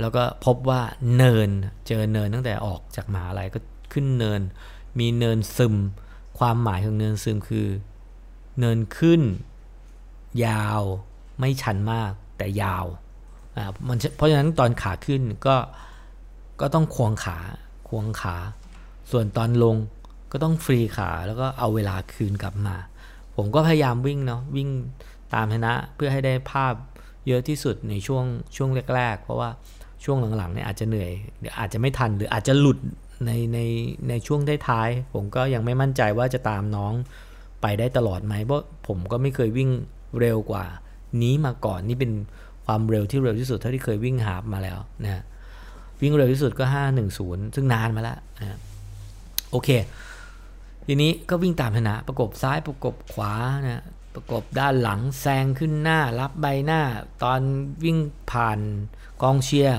[0.00, 0.80] แล้วก็พบว่า
[1.16, 1.48] เนิน
[1.86, 3.58] เจอเนินตั้งแต่ออกจากมหาลัยก็
[3.92, 4.40] ขึ้นเนิน
[4.98, 5.74] มีเนินซึม
[6.38, 7.66] ความหมายของเนินซึมคือ
[8.58, 9.20] เนินขึ้น
[10.46, 10.80] ยาว
[11.38, 12.84] ไม่ชันมากแต่ยาว
[13.56, 15.56] อ่ามันเพราะฉะนั้นตอนขาขึ้นก็
[16.60, 17.38] ก็ต้องควงขา
[17.88, 18.36] ควงขา
[19.10, 19.76] ส่วนตอนลง
[20.32, 22.76] ก็ต้องฟรีขาแล้วก็เอาเวลาคืนกลับมา
[23.36, 24.68] ผมก็พยายามวิ่งเนาะวิ่ง
[25.34, 26.74] ตามชนะเพื่อให้ได้ภาพ
[27.26, 28.24] เยอะที่สุดในช่วง
[28.56, 29.50] ช่วงแรก ๆ เพราะว่า
[30.04, 32.78] ช่วงหลังๆเนี่ยอาจจะเหนื่อยเดี๋ยวอาจจะไม่ทันหรืออาจจะหลุด
[33.24, 33.58] ในใน
[34.08, 36.92] ในช่วงท้ายๆผมก็ยังไม่มั่นใจว่าจะตามน้อง
[37.62, 39.70] ไปได้ตลอดไหมเพราะผมก็ไม่เคยวิ่ง
[40.20, 40.64] เร็วกว่า
[41.22, 42.12] นี้มาก่อนนี่เป็น
[42.66, 45.22] ความเร็วที่เร็วที่สุดเท่าที่เคยวิ่งหาบมาแล้วนะ
[46.00, 46.64] วิ่งเร็วที่สุดก็
[47.10, 48.58] 510 ซึ่งนานมาแล้วนะ
[49.50, 49.68] โอเค
[50.86, 53.32] ทีนี้ก็วิ่งตามชนะ ประกบซ้ายประกบขวา
[53.64, 56.80] นะประกบด้านหลังแซงขึ้นหน้ารับใบหน้า
[57.22, 57.40] ตอน
[57.84, 57.98] วิ่ง
[58.30, 58.58] ผ่าน
[59.22, 59.78] กองเชียร์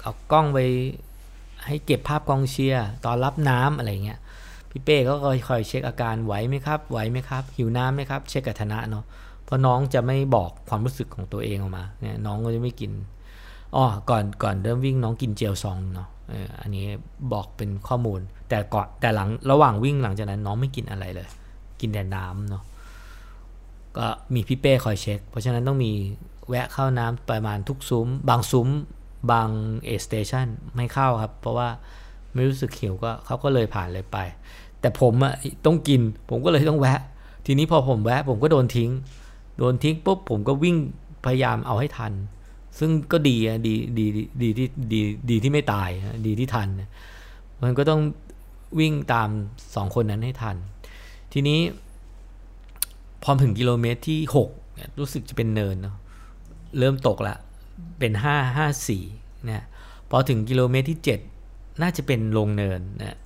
[0.00, 0.58] เอากล้องไป
[1.66, 4.18] ให้เก็บภาพกองเชียร์ตอนรับน้ำอะไรเงี้ย
[4.70, 5.14] พี่เป้ก็
[5.48, 9.04] คอยเช็คอาการไหวไหมครับ ไหวไหมครับ หิวน้ำไหมครับ เช็คกับธนะเนาะ
[9.44, 12.92] เพราะน้องจะไม่บอกความรู้สึกของตัวเองออกมาเนี่ยน้องก็จะไม่กิน
[13.74, 16.08] อ๋อก่อนก่อนเริ่มวิ่งน้องกินเจลซองเนาะ
[16.60, 16.86] อันนี้
[17.32, 21.28] บอกเป็นข้อมูล แต่ก่อนแต่หลังระหว่างวิ่งหลังจากนั้นน้องไม่กินอะไรเลย
[21.80, 22.62] กินแต่น้ำเนาะ
[23.96, 25.92] ก็มีพี่เป้คอยเช็ค เพราะฉะนั้นต้องมี
[26.48, 28.68] แวะเข้าน้ำประมาณทุกซุ้ม บางซุ้ม
[29.30, 29.48] บาง
[29.84, 31.68] เอสเตชันไม่เข้าครับ เพราะว่า
[32.34, 34.18] ไม่รู้สึกหิวก็เขาก็เลยผ่านเลยไป
[34.80, 35.34] แต่ผมอะ
[35.66, 37.00] ต้องกิน ผมก็เลยต้องแวะ
[37.46, 38.90] ทีนี้พอผมแวะ ผมก็โดนทิ้ง
[39.58, 40.76] โดนทิ้งปุ๊บผมก็วิ่ง
[41.24, 42.12] พยายามเอาให้ทัน
[42.78, 44.06] ซึ่งก็ดีอะดีดี
[44.42, 45.90] ดีที่ดีดีที่ไม่ตาย
[46.26, 46.68] ดีที่ทัน
[47.62, 48.00] มันก็ต้อง
[48.78, 49.28] วิ่งตาม
[49.74, 50.56] สองคนนั้นให้ทัน
[51.32, 51.60] ทีนี้
[53.22, 54.18] พอถึงกิโลเมตรที่
[54.58, 55.96] 6 รู้สึกจะเป็นเนินเนาะ
[56.78, 57.36] เริ่มตกละ
[57.98, 58.66] เป็น 5 5
[58.98, 59.64] 4นะ
[60.10, 61.00] พอถึงกิโลเมตรที่
[61.40, 63.16] 7 น่าจะเป็นลงเนินนะ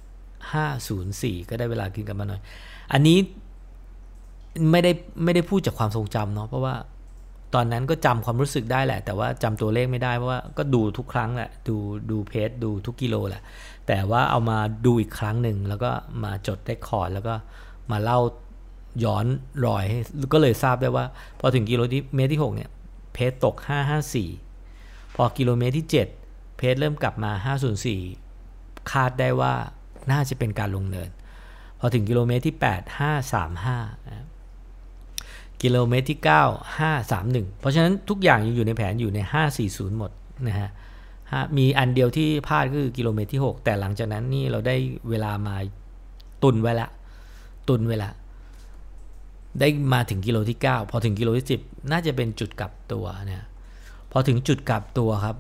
[0.69, 2.41] 504 ก็ได้เวลากินกันมาหน่อย
[2.93, 3.19] อันนี้
[4.71, 4.93] ไม่ได้
[5.25, 6.75] ไม่ได้พูดจากความทรงจำเนาะเพราะว่า
[7.55, 11.77] ตอนนั้นก็จำความรู้สึกได้แหละ แต่ว่าจำตัวเลขไม่ได้เพราะว่าก็ดูทุกครั้งแหละดู
[12.11, 13.43] ดูเพจดูทุกกิโลแหละ
[13.89, 15.91] แต่ว่าเอามาดูอีกครั้งหนึ่งแล้วก็
[16.25, 17.35] มาจดได้คอร์ดแล้วก็
[17.91, 18.21] มาเล่า
[19.05, 19.27] ย้อน
[19.67, 19.85] รอย
[20.33, 21.05] ก็เลยทราบได้ว่า
[21.41, 21.81] พอถึงกิโล
[22.15, 22.71] เมตรที่ 6 เนี่ย
[23.19, 23.57] เพจตก
[24.37, 27.55] 554 พอกิโลเมตรที่ 7 เพจเริ่มกลับมา
[28.17, 29.55] 504 คาดได้ว่า
[30.11, 31.11] น่าจะเป็นการลงเนิน
[31.79, 32.99] พอถึงกิโลเมตรที่ 8
[34.09, 36.29] 535กิโลเมตรที่ 9
[36.89, 39.19] 531 เพราะฉะนั้นทุกอย่างยังอยู่ในแผนอยู่ใน
[39.59, 40.11] 540 หมด
[40.49, 40.71] นะฮะ
[41.57, 44.77] มีอันเดียวที่พลาดก็คือกิโลเมตรที่ 6 แต่หลังจากนั้นนี่เราได้
[45.11, 45.57] เวลามา
[46.43, 46.89] ตุนไว้ละ
[47.69, 48.11] ตุนไว้ละ
[49.61, 53.45] ได้มาถึงกิโลที่ 9 พอถึงกิโลที่ 10 น่าจะเป็นจุดกลับตัวเนี่ย
[54.13, 55.37] พอถึงจุดกลับตัวครับ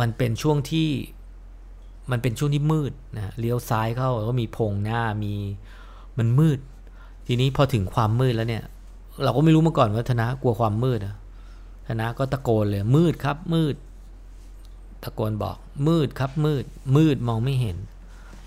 [0.00, 0.88] มันเป็นช่วงที่
[2.10, 5.34] มันเป็นช่วงที่มืดนะเลี้ยวซ้ายเข้าก็มีพงหน้ามี
[6.18, 6.58] มันมืด
[7.26, 8.64] ทีนี้พอถึงความมืดแล้วเนี่ย
[9.22, 11.14] เราก็ไม่รู้มาก่อนว่าธนะกลัวความมืดอะ
[11.88, 13.74] ธนะก็ตะโกนเลยมืดครับมืด
[15.04, 15.56] ตะโกนบอก
[15.88, 16.64] มืดครับมืด
[16.96, 17.76] มืดมองไม่เห็น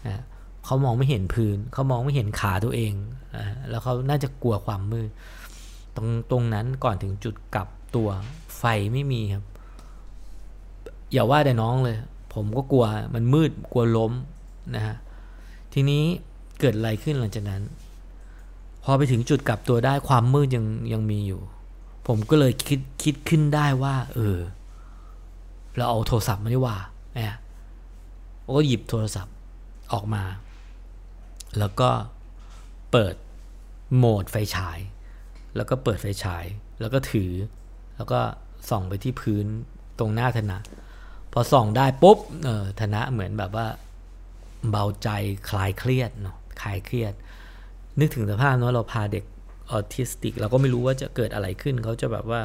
[0.07, 0.21] นะ
[0.65, 2.93] เขามองไม่เห็นพื้น เขามองไม่เห็นขาตัวเอง
[3.69, 5.09] แล้วเขาน่าจะกลัวความมืด
[5.95, 8.09] ตรงตรงนั้นก่อนถึงจุดกลับตัว
[8.57, 9.45] ไฟไม่มีครับ
[11.11, 11.97] อย่าว่าแต่น้องเลย
[12.33, 14.11] ผมก็กลัวมันมืดกลัวล้ม
[14.75, 14.95] นะฮะ
[15.73, 16.03] ทีนี้
[16.59, 17.61] เกิดอะไรขึ้นหลังจากนั้น
[18.83, 21.41] พอไปถึงจุดกลับตัวได้ความมืดยังยังมีอยู่
[22.07, 24.37] ผมก็เลยคิดคิดขึ้นได้ว่า เออ
[25.75, 26.77] เราเอาโทรศัพท์มาดีว่า
[27.15, 27.35] เนี่ย
[28.55, 29.35] ก็หยิบโทรศัพท์
[29.93, 30.23] ออกมา
[31.59, 31.89] แล้วก็
[32.93, 33.15] เปิด
[33.97, 34.79] โหมดไฟฉาย
[35.55, 36.45] แล้วก็เปิดไฟฉาย
[36.79, 37.31] แล้วก็ถือ
[37.95, 38.19] แล้วก็
[38.69, 39.45] ส่องไปที่พื้น
[39.99, 40.59] ตรงหน้าธนะ
[41.33, 43.67] พอส่องได้ปุ๊บเออธนะเหมือนแบบว่า
[44.69, 45.09] เบาใจ
[45.49, 47.13] คลายเครียดเนาะคลายเครียด
[47.99, 49.23] นึกถึงสภาพเนาะเราพาเด็ก
[49.69, 52.41] ออทิสติก เราก็ไม่รู้ว่าจะเกิดอะไรขึ้นเขาจะแบบว่า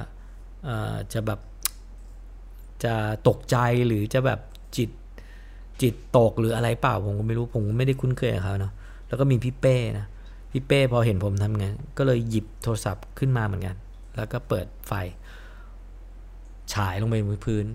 [1.13, 1.41] จะแบบ
[2.85, 2.95] จะ
[3.29, 3.57] ตกใจ
[3.87, 4.41] หรือจะแบบ
[4.77, 4.91] จิต
[5.83, 8.73] จิตตกหรืออะไรเปล่าผมก็ไม่รู้ผมไม่ได้คุ้นเคยกับเขาเนาะ
[9.09, 10.07] แล้วก็มีพี่เป้นะ
[10.59, 13.77] พี่เป้พอเห็นผมทำงาน ก็เลยหยิบโทรศัพท์ขึ้นมาเหมือนกัน
[14.17, 14.93] แล้วก็เปิดไฟ
[16.73, 17.67] ฉายลงไปบนพื้น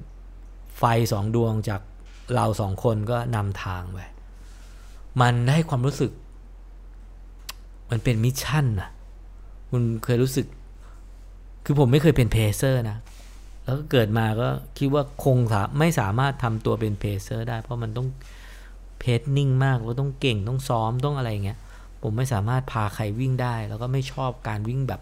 [0.77, 1.81] ไฟสองดวงจาก
[2.35, 3.99] เราสองคนก็นำทางไป
[5.21, 6.11] มันได้ความรู้สึก
[7.89, 8.89] มันเป็น mission นะ
[9.69, 10.47] คุณเคยรู้สึก
[11.65, 12.97] คือผมไม่เคยเป็น pacer นะ
[13.63, 15.37] แล้วก็เกิดมาก็คิดว่าคง
[15.79, 18.07] ไม่สามารถทำตัวเป็น pacer ได้ เพราะมันต้อง
[18.99, 21.59] pace นิ่งมากก็ต้องเก่งต้องซ้อมต้องอะไรเงี้ย
[22.03, 25.01] ผมไม่สามารถพาใครวิ่งได้ แล้วก็ไม่ชอบการวิ่งแบบ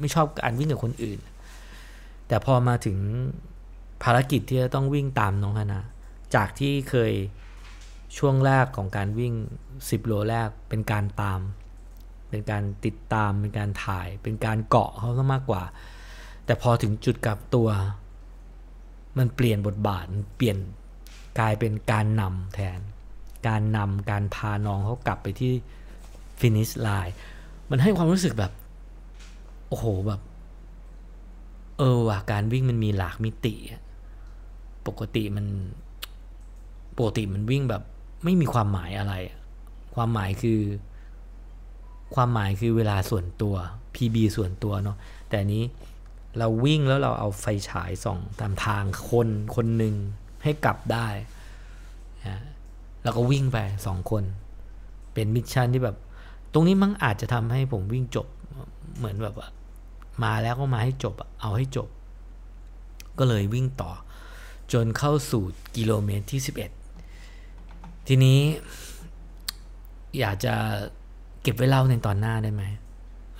[0.00, 1.18] ไม่ชอบการวิ่งกับคนอื่น
[2.28, 2.98] แต่พอมาถึง
[4.02, 5.80] ภารกิจที่จะต้องวิ่งตามน้องฮานา
[6.34, 7.12] จากที่เคย
[8.16, 9.34] ช่วงแรกของการวิ่ง
[9.70, 11.40] 10 โลแรกเป็นการตาม
[12.28, 15.62] เป็นการติดตามเป็นการถ่าย เป็นการเกาะเขาซะมากกว่า
[16.44, 17.68] แต่พอถึงจุดกลับตัว
[19.18, 20.04] มันเปลี่ยนบทบาท
[20.36, 20.56] เปลี่ยน
[21.38, 22.78] กลายเป็นการนำแทน
[23.48, 25.52] การนำการพาน้องเขากลับไปที่
[26.40, 27.14] ฟินิชไลน์
[27.70, 28.52] มันให้ความรู้สึกแบบ
[29.68, 30.20] โอ้โหแบบ
[31.78, 33.54] เออว่ะการวิ่งมันมีหลากมิติ
[34.86, 35.46] ปกติมัน
[36.98, 37.82] ปกติมันวิ่งแบบ
[38.24, 39.14] ไม่มีความหมายอะไร
[39.94, 40.60] ความหมายคือ
[42.14, 43.54] ความหมายคือเวลาส่วนตัว
[43.94, 44.96] PB ส่วนตัวเนาะ
[45.28, 45.64] แต่นี้
[46.38, 49.94] เราวิ่งแล้วเราเอาไฟฉายส่องตามทางคนคนหนึ่ง
[50.42, 51.08] ให้กลับได้
[53.02, 54.22] แล้วก็วิ่งไปสองคน
[55.14, 55.96] เป็นมิชชั่นที่แบบ
[56.52, 58.26] ตรงนี้มั้งอาจจะทำให้ผมวิ่งจบ
[58.98, 59.34] เหมือนแบบ
[60.24, 61.88] มาแล้วก็มาให้จบเอาให้จบ
[63.18, 63.90] ก็เลยวิ่งต่อ
[64.72, 65.42] จนเข้าสู่
[65.76, 66.40] กิโลเมตรที่
[67.24, 68.38] 11 ทีนี้
[70.18, 70.54] อยากจะ
[71.42, 72.62] เก็บไว้เล่าในตอนหน้าได้ไหม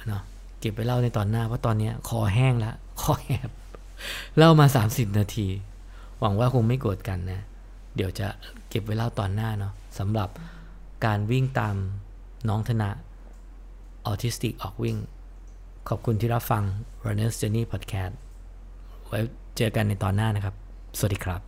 [0.09, 0.23] เนาะ
[0.61, 3.51] เก็บไว้เล่าในตอนหน้าเพราะตอนนี้คอแห้งแล้วคอแหบ
[4.37, 5.47] เล่ามา 30 นาที
[6.21, 7.41] หวังว่าคงไม่โกรธกันนะ
[7.97, 8.29] เดี๋ยวจะ
[8.69, 10.29] เก็บไว้เล่าตอนหน้าเนาะสำหรับ
[11.05, 11.75] การวิ่งตาม
[12.49, 12.91] น้องธนะ
[14.07, 14.97] ออทิสติกออกวิ่ง
[15.89, 16.63] ขอบคุณที่รับฟัง
[17.05, 18.15] Runner's Journey Podcast
[19.07, 19.19] ไว้
[19.57, 20.55] เจอกันในตอนหน้านะครับ
[20.99, 21.41] สวัสดีครับ